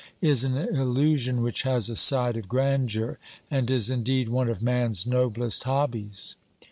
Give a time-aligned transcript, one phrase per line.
[0.23, 3.19] is an illusion which has a side of grandeur
[3.51, 6.35] and is indeed one of man's noblest hobbies.